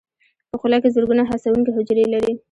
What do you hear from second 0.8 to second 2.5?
کې زرګونه حسونکي حجرې لري.